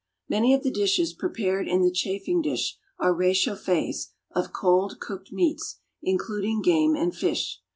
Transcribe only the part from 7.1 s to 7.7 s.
fish.